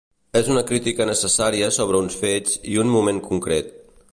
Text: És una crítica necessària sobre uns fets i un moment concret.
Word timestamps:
És 0.39 0.47
una 0.53 0.63
crítica 0.69 1.05
necessària 1.09 1.69
sobre 1.77 1.99
uns 2.05 2.17
fets 2.25 2.59
i 2.73 2.81
un 2.85 2.91
moment 2.95 3.21
concret. 3.31 3.71